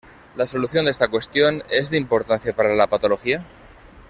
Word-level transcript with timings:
La 0.35 0.47
solución 0.47 0.85
de 0.85 0.89
esta 0.89 1.09
cuestión, 1.09 1.61
¿es 1.69 1.91
de 1.91 1.97
importancia 1.97 2.55
para 2.55 2.73
la 2.73 2.87
patología? 2.87 3.45